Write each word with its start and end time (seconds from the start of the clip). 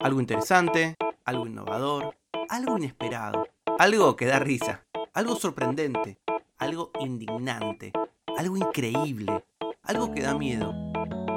Algo 0.00 0.18
interesante, 0.18 0.96
algo 1.26 1.46
innovador, 1.46 2.16
algo 2.48 2.78
inesperado, 2.78 3.46
algo 3.78 4.16
que 4.16 4.24
da 4.24 4.38
risa, 4.38 4.86
algo 5.12 5.36
sorprendente, 5.36 6.18
algo 6.56 6.90
indignante, 7.00 7.92
algo 8.38 8.56
increíble, 8.56 9.44
algo 9.82 10.10
que 10.10 10.22
da 10.22 10.34
miedo, 10.34 10.72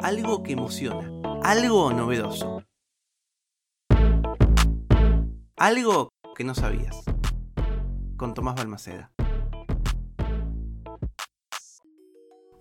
algo 0.02 0.44
que 0.44 0.54
emociona, 0.54 1.12
algo 1.44 1.92
novedoso. 1.92 2.64
Algo 5.58 6.14
que 6.34 6.46
no 6.46 6.56
sabías. 6.56 7.04
Con 8.16 8.34
Tomás 8.34 8.56
Balmaceda. 8.56 9.12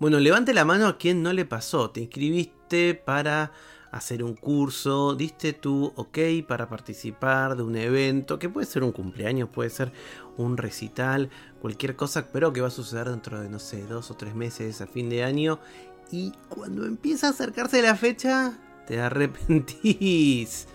Bueno, 0.01 0.19
levante 0.19 0.53
la 0.53 0.65
mano 0.65 0.89
a 0.89 0.99
quien 0.99 1.23
no 1.23 1.33
le 1.33 1.45
pasó. 1.45 1.91
Te 1.93 2.01
inscribiste 2.01 2.97
para 2.97 3.53
hacer 3.93 4.25
un 4.25 4.35
curso, 4.35 5.15
diste 5.15 5.53
tu 5.53 5.93
ok 5.97 6.19
para 6.49 6.69
participar 6.69 7.57
de 7.57 7.63
un 7.63 7.77
evento, 7.77 8.39
que 8.39 8.49
puede 8.49 8.67
ser 8.67 8.83
un 8.83 8.91
cumpleaños, 8.91 9.51
puede 9.51 9.69
ser 9.69 9.93
un 10.39 10.57
recital, 10.57 11.31
cualquier 11.61 11.95
cosa, 11.95 12.33
pero 12.33 12.53
que 12.53 12.63
va 12.63 12.69
a 12.69 12.71
suceder 12.71 13.11
dentro 13.11 13.39
de, 13.41 13.51
no 13.51 13.59
sé, 13.59 13.87
dos 13.87 14.11
o 14.11 14.15
tres 14.15 14.35
meses 14.35 14.81
a 14.81 14.87
fin 14.87 15.11
de 15.11 15.23
año. 15.23 15.61
Y 16.11 16.33
cuando 16.49 16.87
empieza 16.87 17.29
a 17.29 17.31
acercarse 17.31 17.83
la 17.83 17.95
fecha, 17.95 18.59
te 18.87 18.99
arrepentís. 19.01 20.67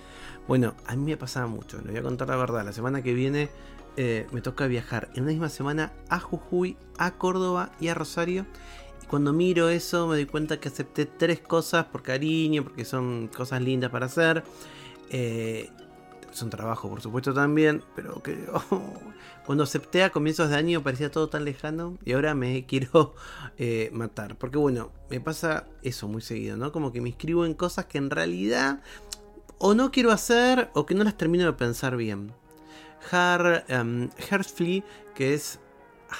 Bueno, 0.47 0.75
a 0.85 0.95
mí 0.95 1.03
me 1.03 1.17
pasaba 1.17 1.47
mucho, 1.47 1.79
le 1.81 1.89
voy 1.91 1.97
a 1.97 2.03
contar 2.03 2.29
la 2.29 2.37
verdad. 2.37 2.63
La 2.63 2.71
semana 2.71 3.01
que 3.01 3.13
viene 3.13 3.49
eh, 3.97 4.27
me 4.31 4.41
toca 4.41 4.67
viajar 4.67 5.09
en 5.15 5.23
una 5.23 5.31
misma 5.31 5.49
semana 5.49 5.91
a 6.07 6.19
Jujuy, 6.19 6.77
a 6.99 7.11
Córdoba 7.17 7.71
y 7.79 7.87
a 7.87 7.95
Rosario 7.95 8.45
cuando 9.07 9.33
miro 9.33 9.69
eso 9.69 10.07
me 10.07 10.15
doy 10.15 10.25
cuenta 10.25 10.59
que 10.59 10.67
acepté 10.67 11.05
tres 11.05 11.39
cosas 11.39 11.85
por 11.85 12.03
cariño, 12.03 12.63
porque 12.63 12.85
son 12.85 13.27
cosas 13.27 13.61
lindas 13.61 13.89
para 13.89 14.07
hacer. 14.07 14.43
Eh, 15.09 15.69
son 16.31 16.49
trabajo, 16.49 16.89
por 16.89 17.01
supuesto, 17.01 17.33
también, 17.33 17.83
pero 17.95 18.21
que 18.21 18.47
oh, 18.71 18.93
cuando 19.45 19.63
acepté 19.63 20.03
a 20.03 20.11
comienzos 20.11 20.49
de 20.49 20.55
año 20.55 20.83
parecía 20.83 21.09
todo 21.09 21.29
tan 21.29 21.45
lejano 21.45 21.97
y 22.05 22.13
ahora 22.13 22.35
me 22.35 22.65
quiero 22.67 23.15
eh, 23.57 23.89
matar. 23.93 24.37
Porque 24.37 24.57
bueno, 24.57 24.91
me 25.09 25.19
pasa 25.19 25.65
eso 25.83 26.07
muy 26.07 26.21
seguido, 26.21 26.57
¿no? 26.57 26.71
Como 26.71 26.91
que 26.91 27.01
me 27.01 27.09
inscribo 27.09 27.45
en 27.45 27.53
cosas 27.53 27.85
que 27.85 27.97
en 27.97 28.09
realidad 28.09 28.81
o 29.57 29.73
no 29.73 29.91
quiero 29.91 30.11
hacer 30.11 30.69
o 30.73 30.85
que 30.85 30.95
no 30.95 31.03
las 31.03 31.17
termino 31.17 31.45
de 31.45 31.53
pensar 31.53 31.97
bien. 31.97 32.31
Har, 33.11 33.65
um, 33.69 34.09
que 35.15 35.33
es 35.33 35.59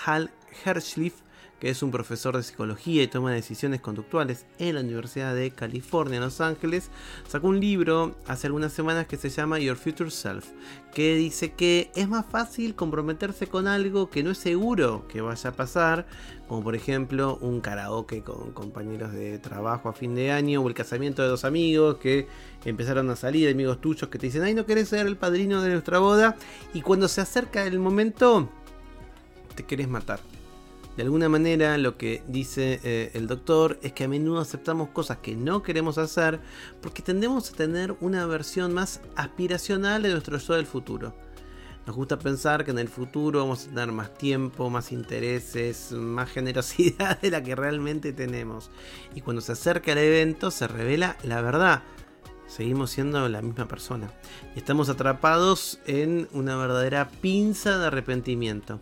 Hal 0.06 0.32
Herschliff, 0.66 1.16
que 1.60 1.70
es 1.70 1.82
un 1.82 1.92
profesor 1.92 2.36
de 2.38 2.44
psicología 2.44 3.04
y 3.04 3.08
toma 3.08 3.32
decisiones 3.32 3.82
conductuales 3.82 4.46
en 4.60 4.76
la 4.76 4.82
Universidad 4.82 5.34
de 5.34 5.52
California 5.52 6.18
en 6.18 6.24
Los 6.24 6.42
Ángeles, 6.42 6.92
sacó 7.28 7.48
un 7.48 7.60
libro 7.60 8.16
hace 8.28 8.48
algunas 8.48 8.74
semanas 8.74 9.08
que 9.08 9.18
se 9.18 9.30
llama 9.30 9.60
Your 9.60 9.78
Future 9.78 10.12
Self, 10.12 10.48
que 10.94 11.16
dice 11.16 11.54
que 11.54 11.92
es 11.96 12.08
más 12.08 12.26
fácil 12.26 12.76
comprometerse 12.76 13.48
con 13.48 13.68
algo 13.68 14.10
que 14.10 14.24
no 14.24 14.32
es 14.32 14.38
seguro 14.38 15.08
que 15.08 15.22
vaya 15.22 15.50
a 15.50 15.54
pasar, 15.54 16.06
como 16.48 16.64
por 16.64 16.76
ejemplo 16.76 17.38
un 17.42 17.60
karaoke 17.60 18.22
con 18.22 18.52
compañeros 18.52 19.12
de 19.12 19.40
trabajo 19.40 19.90
a 19.90 19.94
fin 19.94 20.16
de 20.16 20.32
año 20.32 20.62
o 20.62 20.68
el 20.68 20.74
casamiento 20.74 21.22
de 21.22 21.28
dos 21.28 21.44
amigos 21.44 21.98
que 21.98 22.28
empezaron 22.66 23.10
a 23.10 23.16
salir, 23.16 23.50
amigos 23.50 23.82
tuyos 23.82 24.10
que 24.10 24.20
te 24.20 24.28
dicen, 24.28 24.44
ay, 24.44 24.54
no 24.54 24.66
querés 24.66 24.90
ser 24.90 25.08
el 25.08 25.18
padrino 25.18 25.62
de 25.62 25.72
nuestra 25.72 26.00
boda, 26.00 26.36
y 26.74 26.82
cuando 26.82 27.08
se 27.08 27.22
acerca 27.22 27.66
el 27.66 27.80
momento, 27.80 28.50
te 29.56 29.64
querés 29.64 29.88
matar. 29.88 30.20
De 30.98 31.04
alguna 31.04 31.30
manera 31.30 31.78
lo 31.78 31.96
que 31.96 32.24
dice 32.28 32.80
eh, 32.84 33.12
el 33.14 33.28
doctor 33.28 33.78
es 33.84 33.94
que 33.94 34.06
a 34.06 34.08
menudo 34.08 34.40
aceptamos 34.40 34.90
cosas 34.90 35.18
que 35.18 35.36
no 35.36 35.62
queremos 35.62 36.00
hacer 36.00 36.40
porque 36.82 37.04
tendemos 37.04 37.52
a 37.52 37.56
tener 37.56 37.96
una 38.02 38.26
versión 38.26 38.74
más 38.74 39.02
aspiracional 39.16 40.02
de 40.02 40.10
nuestro 40.10 40.40
yo 40.40 40.56
del 40.56 40.66
futuro. 40.66 41.14
Nos 41.86 41.96
gusta 41.96 42.18
pensar 42.18 42.66
que 42.66 42.72
en 42.72 42.80
el 42.80 42.88
futuro 42.88 43.42
vamos 43.42 43.66
a 43.66 43.70
tener 43.70 43.92
más 43.92 44.12
tiempo, 44.16 44.72
más 44.72 44.92
intereses, 44.92 45.92
más 45.92 46.32
generosidad 46.32 47.22
de 47.22 47.30
la 47.30 47.44
que 47.44 47.56
realmente 47.56 48.12
tenemos. 48.12 48.72
Y 49.14 49.22
cuando 49.22 49.42
se 49.42 49.52
acerca 49.52 49.92
el 49.92 50.00
evento 50.00 50.50
se 50.50 50.68
revela 50.68 51.16
la 51.22 51.42
verdad. 51.42 51.84
Seguimos 52.48 52.90
siendo 52.90 53.30
la 53.30 53.44
misma 53.44 53.68
persona. 53.68 54.12
Y 54.56 54.58
estamos 54.58 54.90
atrapados 54.90 55.80
en 55.86 56.28
una 56.32 56.56
verdadera 56.56 57.08
pinza 57.22 57.78
de 57.78 57.86
arrepentimiento 57.86 58.80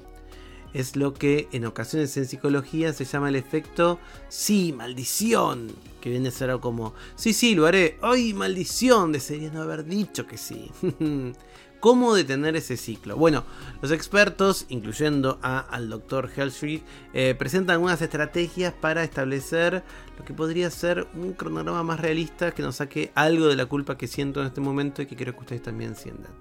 es 0.76 0.98
lo 0.98 1.14
que 1.14 1.48
en 1.54 1.66
ocasiones 1.66 2.16
en 2.18 2.28
psicología 2.28 2.92
se 2.92 3.06
llama 3.06 3.30
el 3.30 3.38
efecto 3.38 3.98
sí, 4.28 4.74
maldición, 4.74 5.72
que 6.02 6.10
viene 6.10 6.28
a 6.28 6.32
ser 6.32 6.50
algo 6.50 6.62
como 6.62 6.94
sí, 7.16 7.32
sí, 7.32 7.56
lo 7.56 7.66
haré, 7.66 7.98
ay, 8.02 8.34
maldición, 8.34 9.14
desearía 9.14 9.50
no 9.52 9.62
haber 9.62 9.86
dicho 9.86 10.28
que 10.28 10.38
sí. 10.38 10.70
¿Cómo 11.80 12.16
detener 12.16 12.56
ese 12.56 12.78
ciclo? 12.78 13.16
Bueno, 13.16 13.44
los 13.82 13.92
expertos, 13.92 14.66
incluyendo 14.70 15.38
al 15.42 15.88
doctor 15.88 16.30
Hellstreet, 16.36 16.82
eh, 17.14 17.36
presentan 17.38 17.76
algunas 17.76 18.02
estrategias 18.02 18.74
para 18.74 19.04
establecer 19.04 19.84
lo 20.18 20.26
que 20.26 20.34
podría 20.34 20.72
ser 20.72 21.08
un 21.14 21.34
cronograma 21.34 21.84
más 21.84 22.00
realista 22.00 22.52
que 22.52 22.64
nos 22.64 22.78
saque 22.78 23.12
algo 23.14 23.46
de 23.48 23.56
la 23.56 23.68
culpa 23.68 23.98
que 23.98 24.08
siento 24.08 24.42
en 24.42 24.48
este 24.48 24.62
momento 24.62 25.04
y 25.04 25.06
que 25.06 25.16
quiero 25.16 25.34
que 25.34 25.42
ustedes 25.42 25.62
también 25.62 25.96
sientan. 25.96 26.32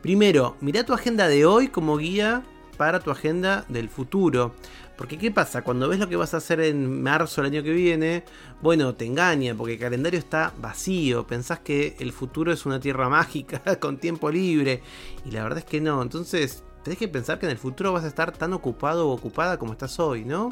Primero, 0.00 0.56
mira 0.60 0.84
tu 0.84 0.92
agenda 0.92 1.26
de 1.26 1.44
hoy 1.44 1.68
como 1.68 1.96
guía 1.96 2.44
para 2.76 3.00
tu 3.00 3.10
agenda 3.10 3.64
del 3.68 3.88
futuro. 3.88 4.54
Porque 4.96 5.18
¿qué 5.18 5.30
pasa? 5.30 5.62
Cuando 5.62 5.88
ves 5.88 5.98
lo 5.98 6.08
que 6.08 6.16
vas 6.16 6.34
a 6.34 6.36
hacer 6.36 6.60
en 6.60 7.02
marzo 7.02 7.42
del 7.42 7.52
año 7.52 7.62
que 7.64 7.72
viene, 7.72 8.24
bueno, 8.62 8.94
te 8.94 9.06
engaña 9.06 9.54
porque 9.54 9.74
el 9.74 9.78
calendario 9.80 10.18
está 10.18 10.52
vacío. 10.58 11.26
Pensás 11.26 11.60
que 11.60 11.96
el 11.98 12.12
futuro 12.12 12.52
es 12.52 12.64
una 12.64 12.78
tierra 12.78 13.08
mágica 13.10 13.60
con 13.80 13.98
tiempo 13.98 14.30
libre. 14.30 14.82
Y 15.24 15.32
la 15.32 15.42
verdad 15.42 15.58
es 15.58 15.64
que 15.64 15.80
no. 15.80 16.00
Entonces, 16.00 16.62
tenés 16.84 16.98
que 16.98 17.08
pensar 17.08 17.40
que 17.40 17.46
en 17.46 17.52
el 17.52 17.58
futuro 17.58 17.92
vas 17.92 18.04
a 18.04 18.08
estar 18.08 18.30
tan 18.30 18.52
ocupado 18.52 19.08
o 19.08 19.12
ocupada 19.12 19.58
como 19.58 19.72
estás 19.72 19.98
hoy, 19.98 20.24
¿no? 20.24 20.50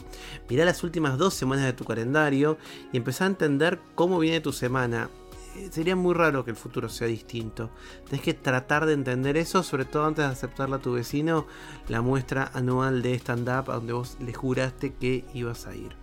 Mirá 0.49 0.65
las 0.65 0.83
últimas 0.83 1.19
dos 1.19 1.35
semanas 1.35 1.65
de 1.65 1.73
tu 1.75 1.85
calendario 1.85 2.59
y 2.93 2.97
empezá 2.97 3.25
a 3.25 3.29
entender 3.29 3.79
cómo 3.95 4.19
viene 4.19 4.41
tu 4.41 4.53
semana. 4.53 5.09
Sería 5.71 5.97
muy 5.97 6.15
raro 6.15 6.45
que 6.45 6.51
el 6.51 6.57
futuro 6.57 6.89
sea 6.89 7.07
distinto. 7.07 7.71
Tienes 8.05 8.23
que 8.23 8.35
tratar 8.35 8.87
de 8.87 8.95
entender 8.95 9.37
eso, 9.37 9.63
sobre 9.63 9.85
todo 9.85 10.05
antes 10.05 10.25
de 10.25 10.33
aceptarla 10.33 10.77
a 10.77 10.83
tu 10.83 10.93
vecino, 10.93 11.47
la 11.89 12.01
muestra 12.01 12.51
anual 12.55 13.03
de 13.03 13.15
stand-up 13.15 13.71
a 13.71 13.75
donde 13.75 13.93
vos 13.93 14.17
le 14.21 14.33
juraste 14.33 14.95
que 14.95 15.25
ibas 15.35 15.67
a 15.67 15.75
ir. 15.75 15.95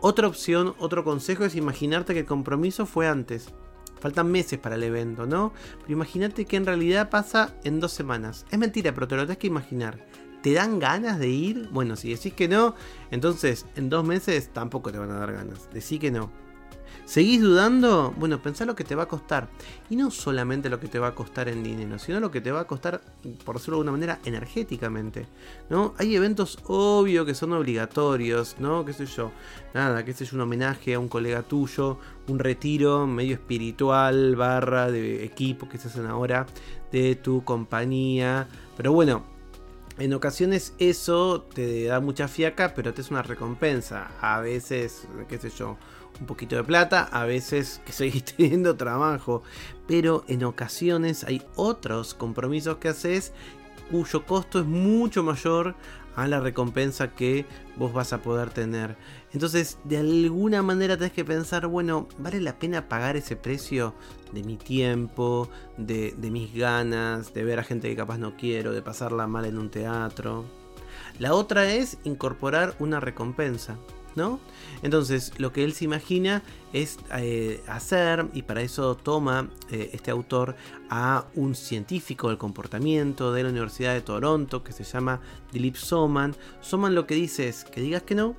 Otra 0.00 0.26
opción, 0.26 0.74
otro 0.78 1.04
consejo 1.04 1.44
es 1.44 1.54
imaginarte 1.54 2.12
que 2.12 2.20
el 2.20 2.26
compromiso 2.26 2.86
fue 2.86 3.08
antes. 3.08 3.50
Faltan 4.00 4.30
meses 4.32 4.58
para 4.58 4.74
el 4.74 4.82
evento, 4.82 5.26
¿no? 5.26 5.52
Pero 5.80 5.92
imagínate 5.92 6.44
que 6.44 6.56
en 6.56 6.66
realidad 6.66 7.08
pasa 7.08 7.54
en 7.62 7.78
dos 7.78 7.92
semanas. 7.92 8.44
Es 8.50 8.58
mentira, 8.58 8.92
pero 8.92 9.06
te 9.06 9.14
lo 9.14 9.22
tienes 9.22 9.38
que 9.38 9.46
imaginar. 9.46 10.04
¿Te 10.42 10.54
dan 10.54 10.80
ganas 10.80 11.20
de 11.20 11.28
ir? 11.28 11.68
Bueno, 11.70 11.94
si 11.94 12.12
decís 12.12 12.34
que 12.34 12.48
no, 12.48 12.74
entonces 13.12 13.64
en 13.76 13.88
dos 13.88 14.04
meses 14.04 14.52
tampoco 14.52 14.90
te 14.90 14.98
van 14.98 15.12
a 15.12 15.18
dar 15.18 15.32
ganas. 15.32 15.70
Decí 15.72 16.00
que 16.00 16.10
no. 16.10 16.41
¿Seguís 17.04 17.40
dudando? 17.40 18.14
Bueno, 18.16 18.40
pensá 18.40 18.64
lo 18.64 18.74
que 18.74 18.84
te 18.84 18.94
va 18.94 19.04
a 19.04 19.08
costar. 19.08 19.48
Y 19.90 19.96
no 19.96 20.10
solamente 20.10 20.70
lo 20.70 20.80
que 20.80 20.88
te 20.88 20.98
va 20.98 21.08
a 21.08 21.14
costar 21.14 21.48
en 21.48 21.62
dinero, 21.62 21.98
sino 21.98 22.20
lo 22.20 22.30
que 22.30 22.40
te 22.40 22.52
va 22.52 22.60
a 22.60 22.66
costar, 22.66 23.02
por 23.44 23.56
decirlo 23.56 23.76
de 23.76 23.80
alguna 23.80 23.92
manera, 23.92 24.20
energéticamente. 24.24 25.26
¿No? 25.68 25.94
Hay 25.98 26.14
eventos 26.14 26.58
obvios 26.66 27.26
que 27.26 27.34
son 27.34 27.52
obligatorios, 27.52 28.56
¿no? 28.58 28.84
¿Qué 28.84 28.92
sé 28.92 29.06
yo? 29.06 29.32
Nada, 29.74 30.04
que 30.04 30.12
sé 30.12 30.24
yo, 30.24 30.36
un 30.36 30.42
homenaje 30.42 30.94
a 30.94 30.98
un 30.98 31.08
colega 31.08 31.42
tuyo, 31.42 31.98
un 32.28 32.38
retiro 32.38 33.06
medio 33.06 33.34
espiritual, 33.34 34.36
barra 34.36 34.90
de 34.90 35.24
equipo 35.24 35.68
que 35.68 35.78
se 35.78 35.88
hacen 35.88 36.06
ahora 36.06 36.46
de 36.90 37.16
tu 37.16 37.44
compañía. 37.44 38.48
Pero 38.76 38.92
bueno, 38.92 39.24
en 39.98 40.14
ocasiones 40.14 40.74
eso 40.78 41.42
te 41.42 41.84
da 41.84 42.00
mucha 42.00 42.26
fiaca, 42.26 42.74
pero 42.74 42.94
te 42.94 43.02
es 43.02 43.10
una 43.10 43.22
recompensa. 43.22 44.10
A 44.20 44.40
veces, 44.40 45.06
qué 45.28 45.38
sé 45.38 45.50
yo, 45.50 45.76
un 46.20 46.26
poquito 46.26 46.56
de 46.56 46.64
plata, 46.64 47.08
a 47.10 47.24
veces 47.24 47.80
que 47.84 47.92
seguís 47.92 48.24
teniendo 48.36 48.76
trabajo, 48.76 49.42
pero 49.86 50.24
en 50.28 50.44
ocasiones 50.44 51.24
hay 51.24 51.42
otros 51.56 52.14
compromisos 52.14 52.76
que 52.78 52.88
haces 52.88 53.32
cuyo 53.90 54.24
costo 54.24 54.60
es 54.60 54.66
mucho 54.66 55.22
mayor 55.22 55.74
a 56.16 56.28
la 56.28 56.40
recompensa 56.40 57.14
que 57.14 57.46
vos 57.76 57.92
vas 57.92 58.12
a 58.12 58.22
poder 58.22 58.50
tener. 58.50 58.96
Entonces, 59.32 59.78
de 59.84 59.98
alguna 59.98 60.62
manera 60.62 60.96
tenés 60.96 61.12
que 61.12 61.24
pensar, 61.24 61.66
bueno, 61.66 62.08
¿vale 62.18 62.40
la 62.40 62.58
pena 62.58 62.88
pagar 62.88 63.16
ese 63.16 63.36
precio 63.36 63.94
de 64.32 64.42
mi 64.42 64.56
tiempo, 64.56 65.48
de, 65.78 66.14
de 66.16 66.30
mis 66.30 66.54
ganas, 66.54 67.32
de 67.32 67.44
ver 67.44 67.58
a 67.58 67.64
gente 67.64 67.88
que 67.88 67.96
capaz 67.96 68.18
no 68.18 68.36
quiero, 68.36 68.72
de 68.72 68.82
pasarla 68.82 69.26
mal 69.26 69.46
en 69.46 69.58
un 69.58 69.70
teatro? 69.70 70.44
La 71.18 71.34
otra 71.34 71.72
es 71.72 71.98
incorporar 72.04 72.74
una 72.78 73.00
recompensa. 73.00 73.78
¿No? 74.16 74.40
Entonces, 74.82 75.32
lo 75.38 75.52
que 75.52 75.64
él 75.64 75.72
se 75.72 75.84
imagina 75.84 76.42
es 76.72 76.98
eh, 77.16 77.62
hacer, 77.66 78.28
y 78.32 78.42
para 78.42 78.62
eso 78.62 78.96
toma 78.96 79.50
eh, 79.70 79.90
este 79.92 80.10
autor 80.10 80.56
a 80.90 81.26
un 81.34 81.54
científico 81.54 82.28
del 82.28 82.38
comportamiento 82.38 83.32
de 83.32 83.42
la 83.42 83.50
Universidad 83.50 83.94
de 83.94 84.00
Toronto 84.00 84.62
que 84.62 84.72
se 84.72 84.84
llama 84.84 85.20
Dilip 85.52 85.76
Soman. 85.76 86.34
Soman 86.60 86.94
lo 86.94 87.06
que 87.06 87.14
dice 87.14 87.48
es 87.48 87.64
que 87.64 87.80
digas 87.80 88.02
que 88.02 88.14
no 88.14 88.34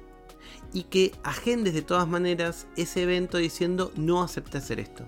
y 0.73 0.83
que 0.83 1.11
agendes 1.23 1.73
de 1.73 1.83
todas 1.83 2.07
maneras 2.07 2.67
ese 2.75 3.03
evento 3.03 3.37
diciendo 3.37 3.91
no 3.95 4.23
acepté 4.23 4.57
hacer 4.57 4.79
esto. 4.79 5.05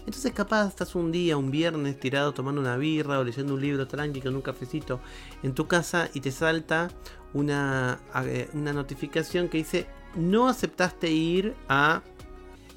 Entonces 0.00 0.32
capaz 0.32 0.68
estás 0.68 0.94
un 0.94 1.12
día, 1.12 1.36
un 1.36 1.50
viernes, 1.50 1.98
tirado 1.98 2.32
tomando 2.32 2.60
una 2.60 2.76
birra 2.76 3.18
o 3.18 3.24
leyendo 3.24 3.54
un 3.54 3.60
libro 3.60 3.86
tranqui 3.86 4.20
con 4.20 4.34
un 4.34 4.42
cafecito 4.42 5.00
en 5.42 5.54
tu 5.54 5.66
casa 5.66 6.08
y 6.14 6.20
te 6.20 6.30
salta 6.30 6.88
una, 7.34 8.00
eh, 8.24 8.48
una 8.54 8.72
notificación 8.72 9.48
que 9.48 9.58
dice 9.58 9.86
no 10.16 10.48
aceptaste 10.48 11.10
ir 11.10 11.54
a 11.68 12.02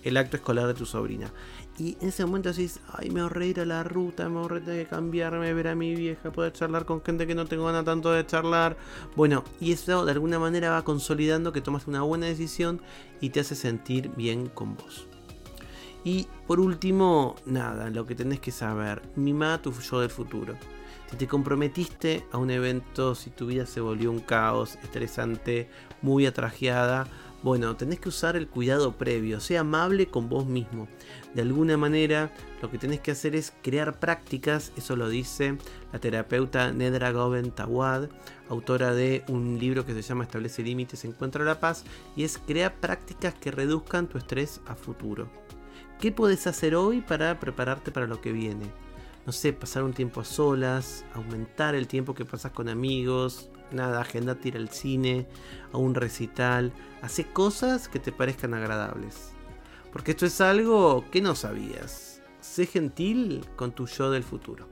el 0.03 0.17
acto 0.17 0.37
escolar 0.37 0.67
de 0.67 0.73
tu 0.73 0.85
sobrina. 0.85 1.31
Y 1.77 1.97
en 2.01 2.09
ese 2.09 2.25
momento 2.25 2.49
decís, 2.49 2.79
ay, 2.91 3.09
me 3.09 3.21
ahorré 3.21 3.47
ir 3.47 3.59
a 3.59 3.65
la 3.65 3.83
ruta, 3.83 4.27
me 4.29 4.39
ahorré 4.39 4.59
tener 4.59 4.83
que 4.83 4.89
cambiarme, 4.89 5.53
ver 5.53 5.69
a 5.69 5.75
mi 5.75 5.95
vieja, 5.95 6.31
poder 6.31 6.53
charlar 6.53 6.85
con 6.85 7.01
gente 7.01 7.25
que 7.25 7.33
no 7.33 7.45
tengo 7.45 7.65
ganas 7.65 7.85
tanto 7.85 8.11
de 8.11 8.25
charlar. 8.25 8.77
Bueno, 9.15 9.43
y 9.59 9.71
eso 9.71 10.05
de 10.05 10.11
alguna 10.11 10.37
manera 10.37 10.71
va 10.71 10.83
consolidando 10.83 11.51
que 11.51 11.61
tomas 11.61 11.87
una 11.87 12.01
buena 12.01 12.27
decisión 12.27 12.81
y 13.19 13.29
te 13.29 13.39
hace 13.39 13.55
sentir 13.55 14.11
bien 14.15 14.47
con 14.47 14.75
vos. 14.75 15.07
Y 16.03 16.27
por 16.48 16.59
último, 16.59 17.36
nada, 17.45 17.89
lo 17.89 18.06
que 18.06 18.15
tenés 18.15 18.39
que 18.39 18.51
saber, 18.51 19.01
mima 19.15 19.62
tu 19.62 19.71
yo 19.71 20.00
del 20.00 20.09
futuro. 20.09 20.56
Si 21.09 21.18
te 21.18 21.27
comprometiste 21.27 22.25
a 22.31 22.38
un 22.38 22.50
evento, 22.50 23.15
si 23.15 23.30
tu 23.30 23.48
vida 23.48 23.65
se 23.65 23.81
volvió 23.81 24.09
un 24.09 24.21
caos, 24.21 24.77
estresante, 24.81 25.69
muy 26.01 26.25
atrajeada, 26.25 27.06
bueno, 27.44 27.75
tenés 27.75 28.00
que 28.00 28.09
usar 28.09 28.36
el 28.36 28.48
cuidado 28.48 28.94
previo, 28.94 29.39
sea 29.39 29.62
amable 29.62 30.07
con 30.07 30.30
vos 30.30 30.45
mismo. 30.45 30.88
De 31.33 31.42
alguna 31.42 31.75
manera, 31.75 32.31
lo 32.62 32.69
que 32.69 32.77
tenés 32.77 33.00
que 33.00 33.12
hacer 33.12 33.36
es 33.36 33.51
crear 33.63 34.00
prácticas, 34.00 34.71
eso 34.77 34.95
lo 34.95 35.09
dice 35.09 35.57
la 35.92 36.00
terapeuta 36.00 36.71
Nedra 36.71 37.12
Goben 37.12 37.51
Tawad, 37.51 38.09
autora 38.47 38.94
de 38.94 39.24
un 39.27 39.57
libro 39.59 39.86
que 39.86 39.94
se 39.94 40.04
llama 40.04 40.24
Establece 40.24 40.62
Límites, 40.62 41.04
Encuentra 41.04 41.44
la 41.44 41.59
Paz, 41.59 41.83
y 42.15 42.24
es 42.24 42.38
crear 42.38 42.75
prácticas 42.75 43.33
que 43.33 43.51
reduzcan 43.51 44.07
tu 44.07 44.18
estrés 44.18 44.62
a 44.68 44.75
futuro. 44.75 45.30
¿Qué 46.01 46.12
puedes 46.12 46.48
hacer 46.48 46.74
hoy 46.74 47.01
para 47.01 47.39
prepararte 47.39 47.92
para 47.92 48.07
lo 48.07 48.21
que 48.21 48.31
viene? 48.31 48.65
No 49.27 49.31
sé, 49.31 49.53
pasar 49.53 49.83
un 49.83 49.94
tiempo 49.94 50.21
a 50.21 50.25
solas, 50.25 51.06
aumentar 51.13 51.75
el 51.75 51.88
tiempo 51.88 52.15
que 52.15 52.25
pasas 52.25 52.53
con 52.53 52.69
amigos, 52.69 53.50
nada, 53.71 54.01
agenda 54.01 54.36
ir 54.44 54.57
al 54.57 54.69
cine, 54.69 55.27
a 55.71 55.77
un 55.77 55.94
recital, 55.94 56.74
hace 57.03 57.25
cosas 57.25 57.88
que 57.88 58.00
te 58.00 58.12
parezcan 58.12 58.56
agradables. 58.56 59.33
Porque 59.94 60.09
esto 60.09 60.25
es 60.25 60.42
algo 60.42 61.06
que 61.12 61.21
no 61.21 61.36
sabías. 61.36 62.24
Sé 62.39 62.65
gentil 62.65 63.45
con 63.56 63.71
tu 63.71 63.86
yo 63.86 64.09
del 64.09 64.24
futuro. 64.24 64.68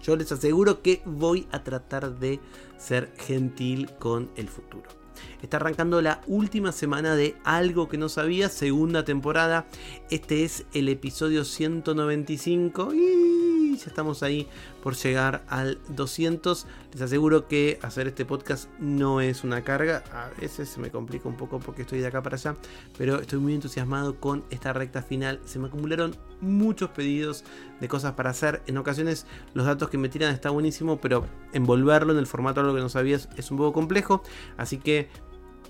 Yo 0.00 0.14
les 0.14 0.30
aseguro 0.30 0.82
que 0.82 1.02
voy 1.04 1.48
a 1.50 1.64
tratar 1.64 2.16
de 2.20 2.38
ser 2.76 3.12
gentil 3.18 3.90
con 3.98 4.30
el 4.36 4.48
futuro. 4.48 4.97
Está 5.42 5.58
arrancando 5.58 6.02
la 6.02 6.20
última 6.26 6.72
semana 6.72 7.14
de 7.14 7.36
Algo 7.44 7.88
que 7.88 7.98
no 7.98 8.08
sabías, 8.08 8.52
segunda 8.52 9.04
temporada. 9.04 9.66
Este 10.10 10.44
es 10.44 10.66
el 10.74 10.88
episodio 10.88 11.44
195 11.44 12.94
y 12.94 13.37
estamos 13.86 14.22
ahí 14.22 14.48
por 14.82 14.94
llegar 14.94 15.44
al 15.48 15.78
200. 15.88 16.66
Les 16.92 17.02
aseguro 17.02 17.46
que 17.46 17.78
hacer 17.82 18.08
este 18.08 18.24
podcast 18.24 18.68
no 18.78 19.20
es 19.20 19.44
una 19.44 19.62
carga. 19.62 20.02
A 20.12 20.30
veces 20.40 20.68
se 20.68 20.80
me 20.80 20.90
complica 20.90 21.28
un 21.28 21.36
poco 21.36 21.60
porque 21.60 21.82
estoy 21.82 22.00
de 22.00 22.06
acá 22.06 22.22
para 22.22 22.36
allá, 22.36 22.56
pero 22.96 23.20
estoy 23.20 23.38
muy 23.38 23.54
entusiasmado 23.54 24.18
con 24.18 24.44
esta 24.50 24.72
recta 24.72 25.02
final. 25.02 25.40
Se 25.44 25.58
me 25.58 25.68
acumularon 25.68 26.16
muchos 26.40 26.90
pedidos 26.90 27.44
de 27.80 27.88
cosas 27.88 28.12
para 28.12 28.30
hacer. 28.30 28.62
En 28.66 28.78
ocasiones 28.78 29.26
los 29.54 29.66
datos 29.66 29.90
que 29.90 29.98
me 29.98 30.08
tiran 30.08 30.34
está 30.34 30.50
buenísimo, 30.50 31.00
pero 31.00 31.24
envolverlo 31.52 32.12
en 32.12 32.18
el 32.18 32.26
formato 32.26 32.66
de 32.66 32.74
que 32.74 32.80
no 32.80 32.88
sabías 32.88 33.28
es 33.36 33.50
un 33.50 33.58
poco 33.58 33.72
complejo. 33.72 34.22
Así 34.56 34.78
que 34.78 35.08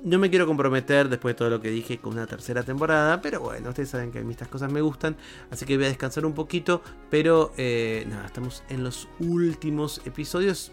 no 0.04 0.18
me 0.18 0.30
quiero 0.30 0.46
comprometer 0.46 1.08
después 1.08 1.34
de 1.34 1.38
todo 1.38 1.50
lo 1.50 1.60
que 1.60 1.70
dije 1.70 1.98
con 1.98 2.12
una 2.14 2.26
tercera 2.26 2.62
temporada, 2.62 3.20
pero 3.20 3.40
bueno, 3.40 3.70
ustedes 3.70 3.90
saben 3.90 4.10
que 4.10 4.18
a 4.18 4.22
mí 4.22 4.32
estas 4.32 4.48
cosas 4.48 4.70
me 4.72 4.80
gustan, 4.80 5.16
así 5.50 5.64
que 5.64 5.76
voy 5.76 5.86
a 5.86 5.88
descansar 5.88 6.24
un 6.24 6.34
poquito, 6.34 6.82
pero 7.10 7.52
eh, 7.56 8.04
nada, 8.08 8.26
estamos 8.26 8.62
en 8.68 8.84
los 8.84 9.08
últimos 9.20 10.00
episodios, 10.04 10.72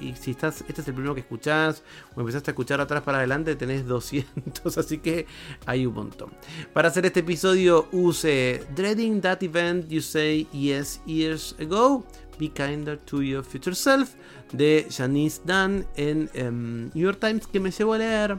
y 0.00 0.14
si 0.14 0.32
estás, 0.32 0.64
este 0.68 0.82
es 0.82 0.88
el 0.88 0.94
primero 0.94 1.14
que 1.14 1.20
escuchás 1.20 1.82
o 2.14 2.20
empezaste 2.20 2.50
a 2.50 2.52
escuchar 2.52 2.80
atrás 2.80 3.02
para 3.02 3.18
adelante, 3.18 3.56
tenés 3.56 3.86
200, 3.86 4.78
así 4.78 4.98
que 4.98 5.26
hay 5.66 5.86
un 5.86 5.94
montón. 5.94 6.30
Para 6.72 6.88
hacer 6.88 7.06
este 7.06 7.20
episodio 7.20 7.88
use 7.92 8.64
Dreading 8.74 9.20
That 9.20 9.42
Event 9.42 9.88
You 9.88 10.00
Say 10.00 10.46
Yes 10.52 11.00
Years 11.06 11.56
Ago, 11.58 12.04
Be 12.38 12.48
Kinder 12.50 12.98
to 12.98 13.22
Your 13.22 13.44
Future 13.44 13.74
Self 13.74 14.14
de 14.52 14.86
Janice 14.90 15.42
Dunn 15.44 15.86
en 15.96 16.30
em, 16.34 16.84
New 16.94 17.04
York 17.04 17.18
Times 17.20 17.46
que 17.46 17.60
me 17.60 17.70
llevó 17.70 17.94
a 17.94 17.98
leer. 17.98 18.38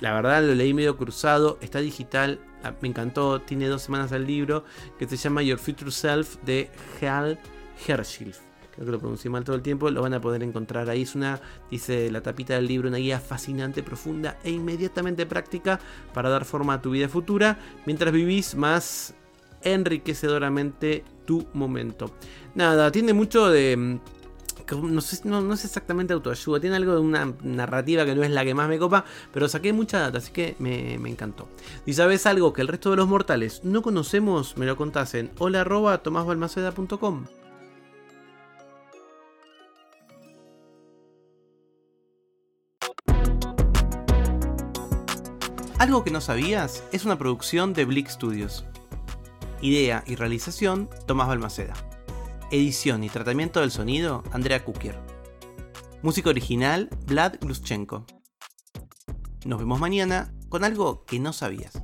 La 0.00 0.12
verdad 0.12 0.42
lo 0.42 0.54
leí 0.54 0.74
medio 0.74 0.96
cruzado, 0.96 1.58
está 1.60 1.80
digital, 1.80 2.40
ah, 2.64 2.74
me 2.80 2.88
encantó, 2.88 3.40
tiene 3.40 3.68
dos 3.68 3.82
semanas 3.82 4.12
el 4.12 4.26
libro 4.26 4.64
que 4.98 5.06
se 5.08 5.16
llama 5.16 5.42
Your 5.42 5.58
Future 5.58 5.90
Self 5.90 6.36
de 6.44 6.70
Hal 7.00 7.38
Hershfield. 7.86 8.34
Creo 8.74 8.86
que 8.86 8.92
lo 8.92 8.98
pronuncié 8.98 9.30
mal 9.30 9.44
todo 9.44 9.56
el 9.56 9.62
tiempo, 9.62 9.90
lo 9.90 10.02
van 10.02 10.14
a 10.14 10.20
poder 10.20 10.42
encontrar 10.42 10.88
ahí. 10.88 11.02
Es 11.02 11.14
una, 11.14 11.40
dice 11.70 12.10
la 12.10 12.22
tapita 12.22 12.54
del 12.54 12.66
libro, 12.66 12.88
una 12.88 12.98
guía 12.98 13.20
fascinante, 13.20 13.82
profunda 13.82 14.38
e 14.44 14.50
inmediatamente 14.50 15.26
práctica 15.26 15.80
para 16.14 16.28
dar 16.28 16.44
forma 16.44 16.74
a 16.74 16.82
tu 16.82 16.90
vida 16.90 17.08
futura 17.08 17.58
mientras 17.84 18.12
vivís 18.12 18.54
más 18.54 19.14
enriquecedoramente 19.62 21.04
tu 21.30 21.46
momento. 21.52 22.10
Nada, 22.56 22.90
tiene 22.90 23.12
mucho 23.12 23.50
de 23.50 23.76
mm, 23.76 23.98
no, 24.82 25.00
sé, 25.00 25.20
no, 25.28 25.52
es 25.52 25.64
exactamente 25.64 26.12
autoayuda, 26.12 26.58
tiene 26.58 26.74
algo 26.74 26.94
de 26.94 26.98
una 26.98 27.32
narrativa 27.44 28.04
que 28.04 28.16
no 28.16 28.24
es 28.24 28.32
la 28.32 28.44
que 28.44 28.52
más 28.52 28.68
me 28.68 28.80
copa, 28.80 29.04
pero 29.32 29.48
saqué 29.48 29.72
mucha 29.72 30.00
data, 30.00 30.18
así 30.18 30.32
que 30.32 30.56
me, 30.58 30.94
encantó. 30.94 31.48
Si 31.86 31.92
sabes 31.92 32.26
algo 32.26 32.52
que 32.52 32.62
el 32.62 32.68
resto 32.68 32.90
de 32.90 32.96
los 32.96 33.06
mortales 33.06 33.60
no 33.62 33.80
conocemos, 33.80 34.56
me 34.56 34.66
lo 34.66 34.76
contás 34.76 35.14
en 35.14 35.30
hola 35.38 35.60
arroba 35.60 36.02
Algo 45.78 46.02
que 46.02 46.10
no 46.10 46.20
sabías 46.20 46.82
es 46.90 47.04
una 47.04 47.18
producción 47.18 47.72
de 47.72 47.84
Blick 47.84 48.08
Studios. 48.08 48.64
Idea 49.62 50.02
y 50.06 50.14
realización 50.14 50.88
Tomás 51.06 51.28
Balmaceda. 51.28 51.74
Edición 52.50 53.04
y 53.04 53.10
tratamiento 53.10 53.60
del 53.60 53.70
sonido, 53.70 54.24
Andrea 54.32 54.64
Kukier. 54.64 54.98
Música 56.02 56.30
original, 56.30 56.88
Vlad 57.06 57.34
Gluschenko. 57.40 58.06
Nos 59.44 59.58
vemos 59.58 59.78
mañana 59.78 60.32
con 60.48 60.64
algo 60.64 61.04
que 61.04 61.20
no 61.20 61.34
sabías. 61.34 61.82